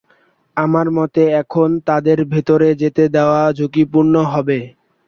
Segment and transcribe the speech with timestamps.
[0.57, 4.59] আমার মতে এখন তাদের ভেতরে যেতে দেয়া ঝুঁকিপূর্ণ হবে।